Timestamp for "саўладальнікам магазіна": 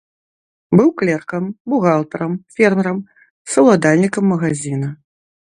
3.53-4.91